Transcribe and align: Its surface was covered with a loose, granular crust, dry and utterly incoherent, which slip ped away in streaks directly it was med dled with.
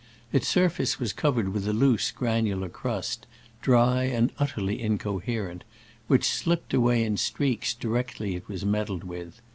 Its 0.33 0.47
surface 0.47 0.97
was 0.99 1.13
covered 1.13 1.53
with 1.53 1.67
a 1.67 1.73
loose, 1.73 2.09
granular 2.09 2.67
crust, 2.69 3.27
dry 3.61 4.05
and 4.05 4.31
utterly 4.39 4.81
incoherent, 4.81 5.63
which 6.07 6.25
slip 6.27 6.67
ped 6.67 6.73
away 6.73 7.03
in 7.03 7.17
streaks 7.17 7.75
directly 7.75 8.33
it 8.35 8.47
was 8.47 8.65
med 8.65 8.87
dled 8.87 9.03
with. 9.03 9.41